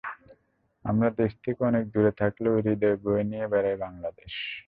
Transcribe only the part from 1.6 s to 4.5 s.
অনেক দুরে থাকলেও হৃদয়ে বয়ে নিয়ে বেড়াই বাংলাদেশ।